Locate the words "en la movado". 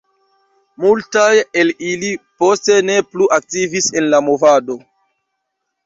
4.01-4.83